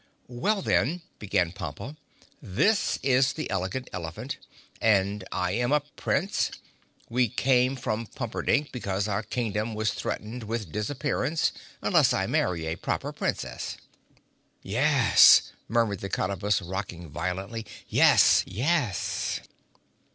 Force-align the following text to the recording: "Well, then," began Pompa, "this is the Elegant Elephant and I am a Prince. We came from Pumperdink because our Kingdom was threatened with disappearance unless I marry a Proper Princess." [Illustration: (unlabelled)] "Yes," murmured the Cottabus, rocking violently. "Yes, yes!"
"Well, 0.27 0.63
then," 0.63 1.03
began 1.19 1.51
Pompa, 1.51 1.95
"this 2.41 2.97
is 3.03 3.33
the 3.33 3.47
Elegant 3.51 3.87
Elephant 3.93 4.37
and 4.81 5.23
I 5.31 5.51
am 5.51 5.71
a 5.71 5.81
Prince. 5.95 6.49
We 7.07 7.29
came 7.29 7.75
from 7.75 8.07
Pumperdink 8.07 8.71
because 8.71 9.07
our 9.07 9.21
Kingdom 9.21 9.75
was 9.75 9.93
threatened 9.93 10.41
with 10.45 10.71
disappearance 10.71 11.51
unless 11.83 12.13
I 12.13 12.25
marry 12.25 12.65
a 12.65 12.77
Proper 12.77 13.11
Princess." 13.13 13.77
[Illustration: 14.63 14.85
(unlabelled)] 14.87 14.89
"Yes," 14.89 15.51
murmured 15.67 15.99
the 15.99 16.09
Cottabus, 16.09 16.63
rocking 16.63 17.07
violently. 17.07 17.63
"Yes, 17.87 18.43
yes!" 18.47 19.41